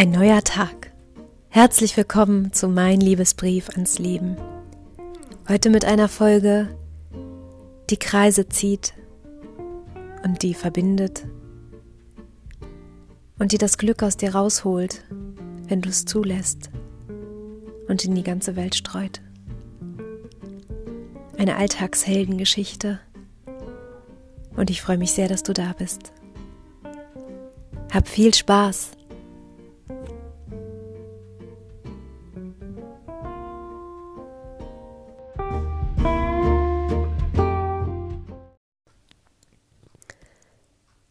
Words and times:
Ein 0.00 0.12
neuer 0.12 0.42
Tag. 0.42 0.92
Herzlich 1.50 1.94
willkommen 1.94 2.54
zu 2.54 2.68
Mein 2.68 3.02
Liebesbrief 3.02 3.68
ans 3.68 3.98
Leben. 3.98 4.38
Heute 5.46 5.68
mit 5.68 5.84
einer 5.84 6.08
Folge, 6.08 6.74
die 7.90 7.98
Kreise 7.98 8.48
zieht 8.48 8.94
und 10.24 10.42
die 10.42 10.54
verbindet 10.54 11.26
und 13.38 13.52
die 13.52 13.58
das 13.58 13.76
Glück 13.76 14.02
aus 14.02 14.16
dir 14.16 14.34
rausholt, 14.34 15.04
wenn 15.68 15.82
du 15.82 15.90
es 15.90 16.06
zulässt 16.06 16.70
und 17.86 18.02
in 18.02 18.14
die 18.14 18.24
ganze 18.24 18.56
Welt 18.56 18.74
streut. 18.74 19.20
Eine 21.36 21.56
Alltagsheldengeschichte 21.56 23.00
und 24.56 24.70
ich 24.70 24.80
freue 24.80 24.96
mich 24.96 25.12
sehr, 25.12 25.28
dass 25.28 25.42
du 25.42 25.52
da 25.52 25.74
bist. 25.76 26.14
Hab 27.92 28.08
viel 28.08 28.32
Spaß! 28.32 28.92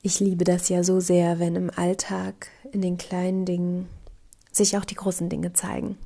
Ich 0.02 0.20
liebe 0.20 0.46
das 0.46 0.70
ja 0.70 0.84
so 0.84 1.00
sehr, 1.00 1.40
wenn 1.40 1.56
im 1.56 1.70
Alltag, 1.70 2.48
in 2.72 2.82
den 2.82 2.98
kleinen 2.98 3.46
Dingen, 3.46 3.90
sich 4.52 4.78
auch 4.78 4.86
die 4.86 4.96
großen 4.96 5.30
Dinge 5.30 5.54
zeigen. 5.54 5.98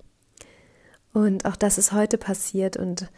Und 1.14 1.46
auch 1.46 1.56
das 1.56 1.78
ist 1.78 1.92
heute 1.92 2.18
passiert 2.18 2.76
und 2.76 3.10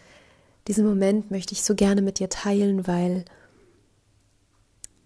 diesen 0.68 0.86
Moment 0.86 1.32
möchte 1.32 1.54
ich 1.54 1.64
so 1.64 1.76
gerne 1.76 2.02
mit 2.02 2.20
dir 2.20 2.28
teilen, 2.28 2.88
weil 2.88 3.24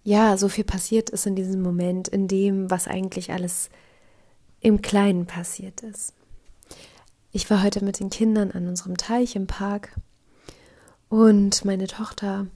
ja, 0.02 0.36
so 0.36 0.48
viel 0.48 0.64
passiert 0.64 1.10
ist 1.10 1.26
in 1.26 1.36
diesem 1.36 1.62
Moment, 1.62 2.08
in 2.08 2.26
dem, 2.26 2.70
was 2.70 2.88
eigentlich 2.88 3.32
alles 3.32 3.70
im 4.60 4.82
Kleinen 4.82 5.26
passiert 5.26 5.82
ist. 5.82 6.14
Ich 7.32 7.48
war 7.48 7.62
heute 7.62 7.84
mit 7.84 8.00
den 8.00 8.10
Kindern 8.10 8.50
an 8.50 8.66
unserem 8.66 8.96
Teich 8.96 9.36
im 9.36 9.46
Park 9.46 9.94
und 11.08 11.64
meine 11.64 11.86
Tochter 11.86 12.46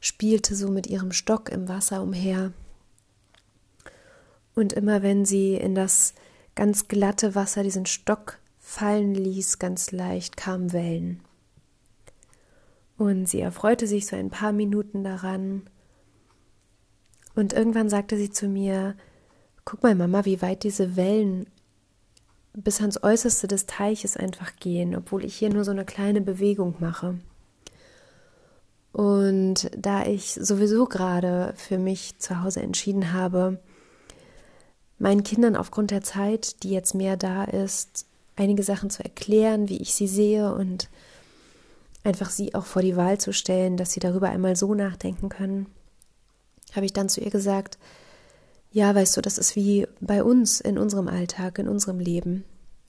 spielte 0.00 0.54
so 0.54 0.70
mit 0.70 0.86
ihrem 0.86 1.12
Stock 1.12 1.50
im 1.50 1.68
Wasser 1.68 2.02
umher. 2.02 2.52
Und 4.54 4.72
immer 4.72 5.02
wenn 5.02 5.24
sie 5.24 5.54
in 5.54 5.74
das 5.74 6.14
ganz 6.54 6.88
glatte 6.88 7.34
Wasser 7.34 7.62
diesen 7.62 7.86
Stock 7.86 8.38
fallen 8.58 9.14
ließ, 9.14 9.58
ganz 9.58 9.92
leicht 9.92 10.36
kamen 10.36 10.72
Wellen. 10.72 11.20
Und 12.96 13.28
sie 13.28 13.40
erfreute 13.40 13.86
sich 13.86 14.06
so 14.06 14.16
ein 14.16 14.30
paar 14.30 14.52
Minuten 14.52 15.04
daran. 15.04 15.62
Und 17.34 17.52
irgendwann 17.52 17.88
sagte 17.88 18.16
sie 18.16 18.30
zu 18.30 18.48
mir, 18.48 18.96
guck 19.64 19.82
mal 19.82 19.94
Mama, 19.94 20.24
wie 20.24 20.42
weit 20.42 20.64
diese 20.64 20.96
Wellen 20.96 21.46
bis 22.52 22.80
ans 22.80 23.02
äußerste 23.02 23.46
des 23.46 23.66
Teiches 23.66 24.16
einfach 24.16 24.56
gehen, 24.56 24.96
obwohl 24.96 25.24
ich 25.24 25.36
hier 25.36 25.50
nur 25.50 25.64
so 25.64 25.70
eine 25.70 25.84
kleine 25.84 26.20
Bewegung 26.20 26.74
mache. 26.80 27.18
Und 28.92 29.70
da 29.76 30.04
ich 30.04 30.34
sowieso 30.34 30.86
gerade 30.86 31.54
für 31.56 31.78
mich 31.78 32.18
zu 32.18 32.42
Hause 32.42 32.60
entschieden 32.60 33.12
habe, 33.12 33.58
meinen 34.98 35.22
Kindern 35.22 35.56
aufgrund 35.56 35.90
der 35.90 36.02
Zeit, 36.02 36.62
die 36.62 36.70
jetzt 36.70 36.94
mehr 36.94 37.16
da 37.16 37.44
ist, 37.44 38.06
einige 38.36 38.62
Sachen 38.62 38.90
zu 38.90 39.02
erklären, 39.04 39.68
wie 39.68 39.78
ich 39.78 39.94
sie 39.94 40.08
sehe 40.08 40.52
und 40.52 40.88
einfach 42.04 42.30
sie 42.30 42.54
auch 42.54 42.66
vor 42.66 42.82
die 42.82 42.96
Wahl 42.96 43.18
zu 43.18 43.32
stellen, 43.32 43.76
dass 43.76 43.92
sie 43.92 44.00
darüber 44.00 44.28
einmal 44.28 44.56
so 44.56 44.74
nachdenken 44.74 45.28
können, 45.28 45.66
habe 46.74 46.86
ich 46.86 46.92
dann 46.92 47.08
zu 47.08 47.20
ihr 47.20 47.30
gesagt, 47.30 47.78
ja, 48.72 48.94
weißt 48.94 49.16
du, 49.16 49.20
das 49.20 49.38
ist 49.38 49.56
wie 49.56 49.86
bei 50.00 50.22
uns 50.22 50.60
in 50.60 50.78
unserem 50.78 51.08
Alltag, 51.08 51.58
in 51.58 51.68
unserem 51.68 51.98
Leben. 51.98 52.44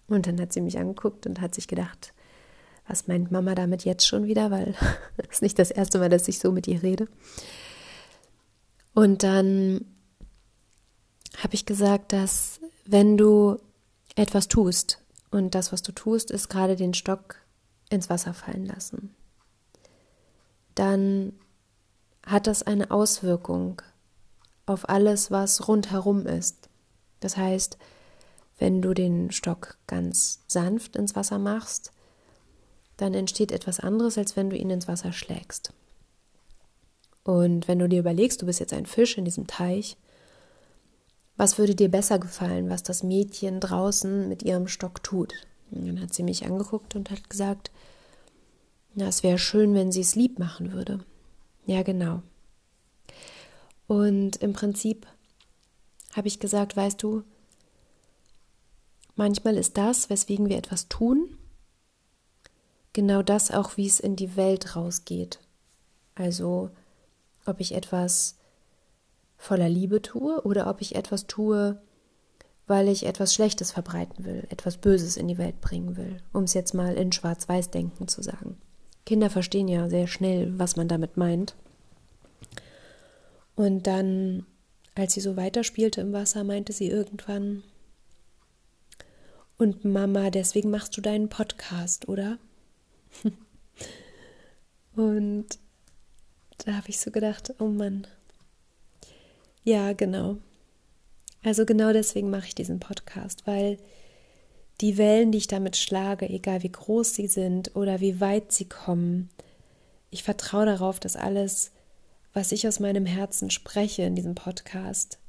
Und 0.08 0.27
dann 0.27 0.39
hat 0.39 0.53
sie 0.53 0.61
mich 0.61 0.77
angeguckt 0.77 1.26
und 1.26 1.42
hat 1.42 1.55
sich 1.55 1.67
gedacht, 1.67 2.14
was 2.91 3.07
meint 3.07 3.31
Mama 3.31 3.55
damit 3.55 3.85
jetzt 3.85 4.05
schon 4.05 4.25
wieder? 4.25 4.52
Weil 4.52 4.75
das 5.17 5.27
ist 5.29 5.41
nicht 5.41 5.57
das 5.57 5.71
erste 5.71 5.97
Mal, 5.99 6.09
dass 6.09 6.27
ich 6.27 6.39
so 6.39 6.52
mit 6.52 6.67
ihr 6.67 6.83
rede. 6.83 7.07
Und 8.93 9.23
dann 9.23 9.85
habe 11.37 11.55
ich 11.55 11.65
gesagt, 11.65 12.11
dass 12.11 12.59
wenn 12.85 13.17
du 13.17 13.57
etwas 14.15 14.49
tust 14.49 15.02
und 15.31 15.55
das, 15.55 15.71
was 15.71 15.81
du 15.81 15.93
tust, 15.93 16.29
ist 16.31 16.49
gerade 16.49 16.75
den 16.75 16.93
Stock 16.93 17.37
ins 17.89 18.09
Wasser 18.09 18.33
fallen 18.33 18.65
lassen, 18.65 19.15
dann 20.75 21.33
hat 22.25 22.45
das 22.47 22.63
eine 22.63 22.91
Auswirkung 22.91 23.81
auf 24.65 24.89
alles, 24.89 25.31
was 25.31 25.67
rundherum 25.69 26.27
ist. 26.27 26.69
Das 27.21 27.37
heißt, 27.37 27.77
wenn 28.59 28.81
du 28.81 28.93
den 28.93 29.31
Stock 29.31 29.77
ganz 29.87 30.41
sanft 30.47 30.97
ins 30.97 31.15
Wasser 31.15 31.39
machst, 31.39 31.91
dann 33.02 33.14
entsteht 33.14 33.52
etwas 33.52 33.80
anderes, 33.80 34.17
als 34.17 34.36
wenn 34.36 34.50
du 34.50 34.56
ihn 34.56 34.70
ins 34.70 34.88
Wasser 34.88 35.12
schlägst. 35.12 35.73
Und 37.23 37.67
wenn 37.67 37.80
du 37.80 37.89
dir 37.89 38.00
überlegst, 38.00 38.42
du 38.42 38.45
bist 38.45 38.60
jetzt 38.60 38.73
ein 38.73 38.86
Fisch 38.86 39.17
in 39.17 39.26
diesem 39.26 39.48
Teich, 39.48 39.98
was 41.36 41.58
würde 41.58 41.76
dir 41.76 41.89
besser 41.89 42.20
gefallen, 42.20 42.70
was 42.70 42.84
das 42.84 43.04
Mädchen 43.04 43.60
draußen 43.60 44.30
mit 44.30 44.44
ihrem 44.44 44.67
Stock 44.67 45.04
tut? 45.04 45.34
Und 45.72 45.88
dann 45.88 46.02
hat 46.02 46.14
sie 46.14 46.23
mich 46.23 46.45
angeguckt 46.45 46.95
und 46.95 47.10
hat 47.10 47.30
gesagt, 47.30 47.72
na, 48.94 49.08
es 49.08 49.23
wäre 49.23 49.39
schön, 49.39 49.73
wenn 49.73 49.92
sie 49.92 50.02
es 50.02 50.16
lieb 50.16 50.38
machen 50.38 50.73
würde. 50.73 51.04
Ja, 51.66 51.82
genau. 51.82 52.22
Und 53.88 54.38
im 54.38 54.54
Prinzip 54.54 55.08
habe 56.16 56.28
ich 56.28 56.39
gesagt, 56.39 56.76
weißt 56.76 57.02
du, 57.02 57.23
manchmal 59.16 59.58
ist 59.58 59.78
das, 59.78 60.10
weswegen 60.10 60.50
wir 60.50 60.58
etwas 60.58 60.88
tun, 60.88 61.38
genau 62.93 63.21
das 63.21 63.52
auch, 63.52 63.77
wie 63.77 63.87
es 63.87 63.99
in 63.99 64.15
die 64.15 64.35
Welt 64.35 64.75
rausgeht. 64.75 65.39
Also, 66.15 66.71
ob 67.45 67.59
ich 67.59 67.73
etwas 67.73 68.37
voller 69.37 69.69
Liebe 69.69 70.02
tue 70.02 70.41
oder 70.43 70.67
ob 70.67 70.81
ich 70.81 70.95
etwas 70.95 71.27
tue, 71.27 71.81
weil 72.67 72.87
ich 72.87 73.05
etwas 73.05 73.33
Schlechtes 73.33 73.71
verbreiten 73.71 74.23
will, 74.23 74.45
etwas 74.49 74.77
Böses 74.77 75.17
in 75.17 75.27
die 75.27 75.37
Welt 75.37 75.59
bringen 75.61 75.97
will, 75.97 76.21
um 76.31 76.43
es 76.43 76.53
jetzt 76.53 76.73
mal 76.73 76.93
in 76.93 77.11
Schwarz-Weiß-Denken 77.11 78.07
zu 78.07 78.21
sagen. 78.21 78.57
Kinder 79.05 79.29
verstehen 79.29 79.67
ja 79.67 79.89
sehr 79.89 80.08
schnell, 80.08 80.58
was 80.59 80.75
man 80.75 80.87
damit 80.87 81.17
meint. 81.17 81.55
Und 83.55 83.87
dann, 83.87 84.45
als 84.95 85.13
sie 85.13 85.21
so 85.21 85.35
weiterspielte 85.35 86.02
im 86.02 86.13
Wasser, 86.13 86.43
meinte 86.43 86.71
sie 86.71 86.87
irgendwann, 86.87 87.63
und 89.58 89.85
Mama, 89.85 90.31
deswegen 90.31 90.71
machst 90.71 90.97
du 90.97 91.02
deinen 91.02 91.29
Podcast, 91.29 92.08
oder? 92.08 92.39
Und 94.95 95.48
da 96.66 96.73
habe 96.73 96.89
ich 96.89 96.99
so 96.99 97.11
gedacht, 97.11 97.54
oh 97.60 97.67
Mann. 97.67 98.08
Ja, 99.64 99.94
genau. 99.94 100.38
Also 101.44 101.66
genau 101.66 101.92
deswegen 101.92 102.30
mache 102.30 102.48
ich 102.48 102.55
diesen 102.55 102.80
Podcast, 102.80 103.48
weil 103.48 103.77
die 104.80 104.98
Wellen, 104.98 105.32
die 105.32 105.39
ich 105.39 105.48
damit 105.48 105.77
schlage, 105.77 106.30
egal 106.30 106.64
wie 106.64 106.71
groß 106.71 107.16
sie 107.16 107.27
sind 107.27 107.76
oder 107.76 108.00
wie 108.00 108.20
weit 108.20 108.52
sie 108.52 108.67
kommen, 108.67 109.30
ich 110.10 110.23
vertraue 110.23 110.66
darauf, 110.66 111.00
dass 111.00 111.16
alles, 111.16 111.71
was 112.33 112.52
ich 112.52 112.67
aus 112.67 112.80
meinem 112.80 113.05
Herzen 113.05 113.50
spreche 113.50 114.04
in 114.04 114.16
diesem 114.16 114.36
Podcast, 114.36 115.20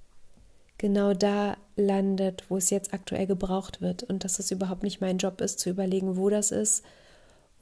genau 0.76 1.14
da 1.14 1.56
landet, 1.76 2.44
wo 2.48 2.56
es 2.56 2.70
jetzt 2.70 2.92
aktuell 2.92 3.26
gebraucht 3.26 3.80
wird 3.80 4.02
und 4.02 4.24
dass 4.24 4.38
es 4.38 4.50
überhaupt 4.50 4.82
nicht 4.82 5.00
mein 5.00 5.18
Job 5.18 5.40
ist, 5.40 5.60
zu 5.60 5.70
überlegen, 5.70 6.16
wo 6.16 6.28
das 6.28 6.50
ist 6.50 6.82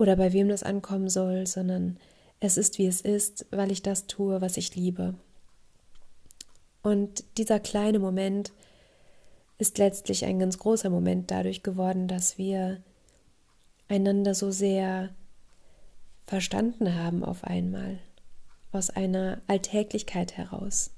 oder 0.00 0.16
bei 0.16 0.32
wem 0.32 0.48
das 0.48 0.62
ankommen 0.62 1.10
soll, 1.10 1.46
sondern 1.46 1.98
es 2.40 2.56
ist, 2.56 2.78
wie 2.78 2.86
es 2.86 3.02
ist, 3.02 3.44
weil 3.50 3.70
ich 3.70 3.82
das 3.82 4.06
tue, 4.06 4.40
was 4.40 4.56
ich 4.56 4.74
liebe. 4.74 5.14
Und 6.82 7.22
dieser 7.36 7.60
kleine 7.60 7.98
Moment 7.98 8.52
ist 9.58 9.76
letztlich 9.76 10.24
ein 10.24 10.38
ganz 10.38 10.58
großer 10.58 10.88
Moment 10.88 11.30
dadurch 11.30 11.62
geworden, 11.62 12.08
dass 12.08 12.38
wir 12.38 12.82
einander 13.88 14.34
so 14.34 14.50
sehr 14.50 15.10
verstanden 16.26 16.94
haben 16.94 17.22
auf 17.22 17.44
einmal, 17.44 17.98
aus 18.72 18.88
einer 18.88 19.42
Alltäglichkeit 19.48 20.38
heraus. 20.38 20.92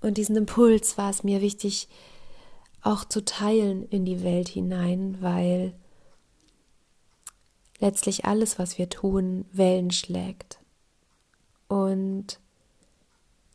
Und 0.00 0.18
diesen 0.18 0.34
Impuls 0.34 0.98
war 0.98 1.10
es 1.10 1.22
mir 1.22 1.40
wichtig, 1.40 1.88
auch 2.82 3.04
zu 3.04 3.24
teilen 3.24 3.86
in 3.88 4.04
die 4.04 4.24
Welt 4.24 4.48
hinein, 4.48 5.18
weil 5.20 5.74
letztlich 7.82 8.24
alles, 8.24 8.58
was 8.58 8.78
wir 8.78 8.88
tun, 8.88 9.44
Wellen 9.52 9.90
schlägt. 9.90 10.58
Und 11.68 12.38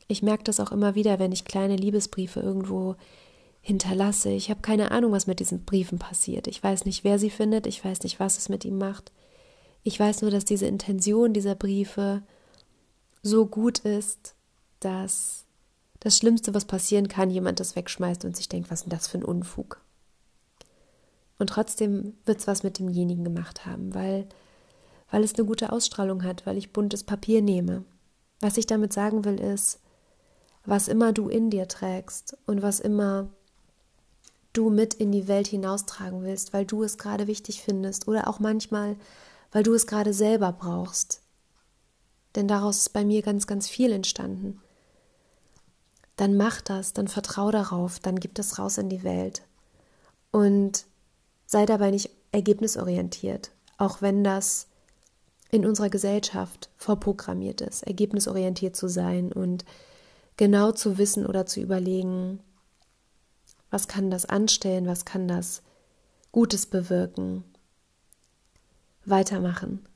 ich 0.07 0.21
merke 0.21 0.43
das 0.43 0.59
auch 0.59 0.71
immer 0.71 0.95
wieder, 0.95 1.17
wenn 1.17 1.31
ich 1.31 1.45
kleine 1.45 1.75
Liebesbriefe 1.75 2.41
irgendwo 2.41 2.95
hinterlasse. 3.61 4.29
Ich 4.29 4.49
habe 4.49 4.61
keine 4.61 4.91
Ahnung, 4.91 5.11
was 5.11 5.27
mit 5.27 5.39
diesen 5.39 5.65
Briefen 5.65 5.97
passiert. 5.97 6.47
Ich 6.47 6.63
weiß 6.63 6.85
nicht, 6.85 7.03
wer 7.03 7.19
sie 7.19 7.29
findet, 7.29 7.65
ich 7.67 7.83
weiß 7.83 8.03
nicht, 8.03 8.19
was 8.19 8.37
es 8.37 8.49
mit 8.49 8.63
ihm 8.63 8.77
macht. 8.77 9.11
Ich 9.83 9.99
weiß 9.99 10.21
nur, 10.21 10.31
dass 10.31 10.45
diese 10.45 10.67
Intention 10.67 11.33
dieser 11.33 11.55
Briefe 11.55 12.21
so 13.23 13.45
gut 13.45 13.79
ist, 13.79 14.35
dass 14.79 15.45
das 15.99 16.17
Schlimmste, 16.17 16.53
was 16.53 16.65
passieren 16.65 17.07
kann, 17.07 17.29
jemand 17.29 17.59
das 17.59 17.75
wegschmeißt 17.75 18.23
und 18.25 18.35
sich 18.35 18.49
denkt, 18.49 18.69
was 18.69 18.79
ist 18.79 18.85
denn 18.85 18.97
das 18.97 19.07
für 19.07 19.17
ein 19.17 19.25
Unfug? 19.25 19.81
Und 21.39 21.49
trotzdem 21.49 22.13
wird 22.25 22.39
es 22.39 22.47
was 22.47 22.63
mit 22.63 22.79
demjenigen 22.79 23.23
gemacht 23.23 23.65
haben, 23.65 23.93
weil, 23.93 24.27
weil 25.11 25.23
es 25.23 25.35
eine 25.35 25.45
gute 25.45 25.71
Ausstrahlung 25.71 26.23
hat, 26.23 26.45
weil 26.45 26.57
ich 26.57 26.73
buntes 26.73 27.03
Papier 27.03 27.41
nehme. 27.41 27.83
Was 28.39 28.57
ich 28.57 28.67
damit 28.67 28.93
sagen 28.93 29.23
will, 29.25 29.39
ist, 29.39 29.79
was 30.65 30.87
immer 30.87 31.13
du 31.13 31.29
in 31.29 31.49
dir 31.49 31.67
trägst 31.67 32.37
und 32.45 32.61
was 32.61 32.79
immer 32.79 33.29
du 34.53 34.69
mit 34.69 34.95
in 34.95 35.11
die 35.11 35.27
Welt 35.27 35.47
hinaustragen 35.47 36.23
willst, 36.23 36.53
weil 36.53 36.65
du 36.65 36.83
es 36.83 36.97
gerade 36.97 37.27
wichtig 37.27 37.61
findest 37.61 38.07
oder 38.07 38.27
auch 38.27 38.39
manchmal, 38.39 38.97
weil 39.51 39.63
du 39.63 39.73
es 39.73 39.85
gerade 39.85 40.13
selber 40.13 40.51
brauchst. 40.51 41.21
Denn 42.35 42.47
daraus 42.47 42.77
ist 42.77 42.89
bei 42.89 43.05
mir 43.05 43.21
ganz, 43.21 43.47
ganz 43.47 43.69
viel 43.69 43.91
entstanden. 43.91 44.59
Dann 46.15 46.35
mach 46.35 46.61
das, 46.61 46.93
dann 46.93 47.07
vertrau 47.07 47.51
darauf, 47.51 47.99
dann 47.99 48.19
gib 48.19 48.33
das 48.35 48.57
raus 48.57 48.79
in 48.79 48.89
die 48.89 49.03
Welt. 49.03 49.43
Und 50.31 50.86
sei 51.47 51.65
dabei 51.65 51.89
nicht 51.89 52.11
ergebnisorientiert, 52.31 53.51
auch 53.77 54.03
wenn 54.03 54.23
das 54.23 54.67
in 55.49 55.65
unserer 55.65 55.89
Gesellschaft 55.89 56.69
vorprogrammiert 56.77 57.61
ist, 57.61 57.83
ergebnisorientiert 57.83 58.75
zu 58.75 58.87
sein 58.87 59.31
und 59.31 59.65
genau 60.35 60.71
zu 60.71 60.99
wissen 60.99 61.25
oder 61.25 61.45
zu 61.45 61.61
überlegen, 61.61 62.41
was 63.71 63.87
kann 63.87 64.11
das 64.11 64.25
anstellen, 64.25 64.85
was 64.85 65.05
kann 65.05 65.27
das 65.27 65.63
Gutes 66.31 66.65
bewirken, 66.65 67.43
weitermachen, 69.05 69.87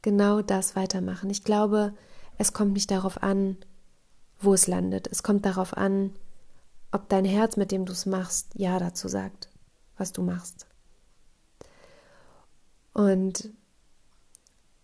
genau 0.00 0.40
das 0.40 0.76
weitermachen. 0.76 1.30
Ich 1.30 1.42
glaube, 1.42 1.94
es 2.38 2.52
kommt 2.52 2.72
nicht 2.72 2.90
darauf 2.90 3.22
an, 3.22 3.56
wo 4.40 4.54
es 4.54 4.66
landet. 4.68 5.08
Es 5.08 5.22
kommt 5.22 5.44
darauf 5.44 5.76
an, 5.76 6.12
ob 6.92 7.08
dein 7.08 7.24
Herz, 7.24 7.56
mit 7.56 7.72
dem 7.72 7.86
du 7.86 7.92
es 7.92 8.06
machst, 8.06 8.50
Ja 8.54 8.78
dazu 8.78 9.08
sagt, 9.08 9.48
was 9.96 10.12
du 10.12 10.22
machst. 10.22 10.66
Und 12.92 13.50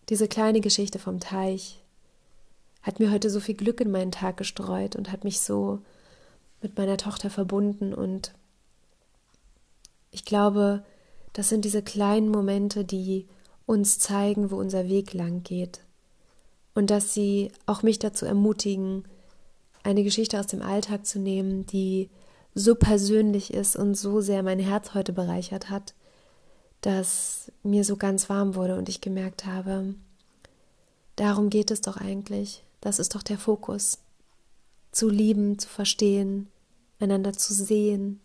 diese 0.09 0.27
kleine 0.27 0.61
Geschichte 0.61 0.99
vom 0.99 1.19
Teich 1.19 1.83
hat 2.81 2.99
mir 2.99 3.11
heute 3.11 3.29
so 3.29 3.39
viel 3.39 3.55
Glück 3.55 3.81
in 3.81 3.91
meinen 3.91 4.11
Tag 4.11 4.37
gestreut 4.37 4.95
und 4.95 5.11
hat 5.11 5.23
mich 5.23 5.41
so 5.41 5.79
mit 6.61 6.77
meiner 6.77 6.97
Tochter 6.97 7.29
verbunden. 7.29 7.93
Und 7.93 8.33
ich 10.11 10.25
glaube, 10.25 10.83
das 11.33 11.49
sind 11.49 11.65
diese 11.65 11.83
kleinen 11.83 12.29
Momente, 12.29 12.83
die 12.83 13.27
uns 13.65 13.99
zeigen, 13.99 14.49
wo 14.49 14.55
unser 14.55 14.89
Weg 14.89 15.13
lang 15.13 15.43
geht. 15.43 15.81
Und 16.73 16.89
dass 16.89 17.13
sie 17.13 17.51
auch 17.65 17.83
mich 17.83 17.99
dazu 17.99 18.25
ermutigen, 18.25 19.03
eine 19.83 20.03
Geschichte 20.03 20.39
aus 20.39 20.47
dem 20.47 20.61
Alltag 20.61 21.05
zu 21.05 21.19
nehmen, 21.19 21.65
die 21.65 22.09
so 22.55 22.75
persönlich 22.75 23.53
ist 23.53 23.75
und 23.75 23.95
so 23.95 24.21
sehr 24.21 24.43
mein 24.43 24.59
Herz 24.59 24.93
heute 24.93 25.13
bereichert 25.13 25.69
hat, 25.69 25.93
dass 26.81 27.51
mir 27.63 27.83
so 27.83 27.97
ganz 27.97 28.29
warm 28.29 28.55
wurde 28.55 28.77
und 28.77 28.89
ich 28.89 29.01
gemerkt 29.01 29.45
habe, 29.45 29.95
darum 31.15 31.49
geht 31.49 31.71
es 31.71 31.81
doch 31.81 31.97
eigentlich, 31.97 32.63
das 32.81 32.99
ist 32.99 33.15
doch 33.15 33.23
der 33.23 33.37
Fokus, 33.37 33.99
zu 34.91 35.09
lieben, 35.09 35.59
zu 35.59 35.67
verstehen, 35.67 36.47
einander 36.99 37.33
zu 37.33 37.53
sehen, 37.53 38.21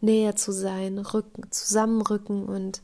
näher 0.00 0.36
zu 0.36 0.52
sein, 0.52 0.98
rücken, 0.98 1.50
zusammenrücken 1.50 2.44
und 2.44 2.82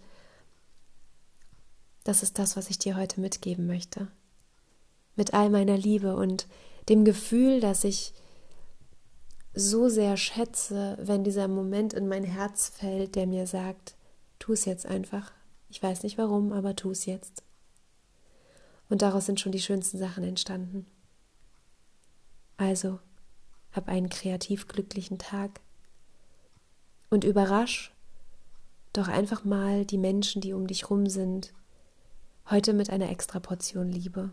das 2.04 2.22
ist 2.22 2.38
das, 2.38 2.56
was 2.56 2.70
ich 2.70 2.78
dir 2.78 2.96
heute 2.96 3.20
mitgeben 3.20 3.66
möchte. 3.66 4.08
Mit 5.16 5.32
all 5.32 5.48
meiner 5.48 5.78
Liebe 5.78 6.16
und 6.16 6.46
dem 6.88 7.04
Gefühl, 7.04 7.60
dass 7.60 7.84
ich 7.84 8.12
so 9.54 9.88
sehr 9.88 10.16
schätze, 10.16 10.98
wenn 11.00 11.24
dieser 11.24 11.48
Moment 11.48 11.94
in 11.94 12.08
mein 12.08 12.24
Herz 12.24 12.68
fällt, 12.68 13.14
der 13.14 13.26
mir 13.26 13.46
sagt, 13.46 13.94
tu 14.44 14.52
es 14.52 14.66
jetzt 14.66 14.84
einfach. 14.84 15.32
Ich 15.70 15.82
weiß 15.82 16.02
nicht 16.02 16.18
warum, 16.18 16.52
aber 16.52 16.76
tu 16.76 16.90
es 16.90 17.06
jetzt. 17.06 17.42
Und 18.90 19.00
daraus 19.00 19.24
sind 19.24 19.40
schon 19.40 19.52
die 19.52 19.62
schönsten 19.62 19.96
Sachen 19.96 20.22
entstanden. 20.22 20.84
Also, 22.58 23.00
hab 23.72 23.88
einen 23.88 24.10
kreativ 24.10 24.68
glücklichen 24.68 25.16
Tag 25.16 25.62
und 27.08 27.24
überrasch 27.24 27.94
doch 28.92 29.08
einfach 29.08 29.44
mal 29.44 29.86
die 29.86 29.96
Menschen, 29.96 30.42
die 30.42 30.52
um 30.52 30.66
dich 30.66 30.90
rum 30.90 31.06
sind, 31.06 31.54
heute 32.50 32.74
mit 32.74 32.90
einer 32.90 33.08
extra 33.08 33.40
Portion 33.40 33.90
Liebe. 33.90 34.30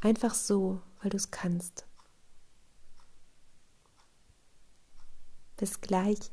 Einfach 0.00 0.32
so, 0.32 0.80
weil 1.02 1.10
du 1.10 1.18
es 1.18 1.30
kannst. 1.30 1.84
Bis 5.58 5.82
gleich. 5.82 6.30